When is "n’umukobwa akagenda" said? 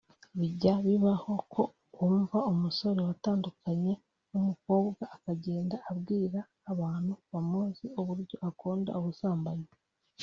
4.29-5.75